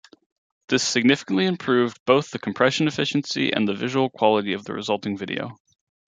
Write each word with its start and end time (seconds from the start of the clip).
This 0.67 0.81
significantly 0.81 1.45
improved 1.45 2.03
both 2.05 2.31
the 2.31 2.39
compression 2.39 2.87
efficiency 2.87 3.53
and 3.53 3.69
visual 3.69 4.09
quality 4.09 4.53
of 4.53 4.63
the 4.63 4.73
resulting 4.73 5.15
video. 5.15 5.59